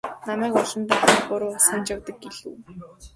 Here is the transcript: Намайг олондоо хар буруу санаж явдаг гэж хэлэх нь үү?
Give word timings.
Намайг 0.27 0.53
олондоо 0.63 0.99
хар 1.03 1.19
буруу 1.29 1.63
санаж 1.67 1.87
явдаг 1.95 2.15
гэж 2.23 2.33
хэлэх 2.41 2.67
нь 2.71 2.83
үү? 2.85 2.93